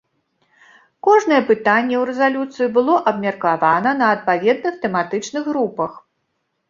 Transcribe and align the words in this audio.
Кожнае 1.07 1.41
пытанне 1.49 1.95
ў 1.99 2.03
рэзалюцыі 2.11 2.67
было 2.79 2.93
абмеркавана 3.11 3.93
на 4.01 4.09
адпаведных 4.17 4.83
тэматычных 4.87 5.43
групах. 5.51 5.91